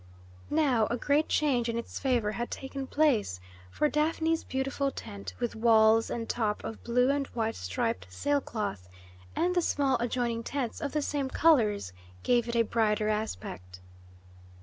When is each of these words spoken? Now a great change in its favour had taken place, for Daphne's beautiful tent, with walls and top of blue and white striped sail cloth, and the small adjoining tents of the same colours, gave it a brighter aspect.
Now 0.49 0.87
a 0.89 0.97
great 0.97 1.29
change 1.29 1.69
in 1.69 1.77
its 1.77 1.99
favour 1.99 2.31
had 2.31 2.49
taken 2.49 2.87
place, 2.87 3.39
for 3.69 3.87
Daphne's 3.87 4.43
beautiful 4.43 4.89
tent, 4.89 5.35
with 5.39 5.55
walls 5.55 6.09
and 6.09 6.27
top 6.27 6.63
of 6.63 6.83
blue 6.83 7.11
and 7.11 7.27
white 7.35 7.55
striped 7.55 8.11
sail 8.11 8.41
cloth, 8.41 8.89
and 9.35 9.53
the 9.53 9.61
small 9.61 9.97
adjoining 9.99 10.41
tents 10.41 10.81
of 10.81 10.93
the 10.93 11.03
same 11.03 11.29
colours, 11.29 11.93
gave 12.23 12.49
it 12.49 12.55
a 12.55 12.63
brighter 12.63 13.09
aspect. 13.09 13.79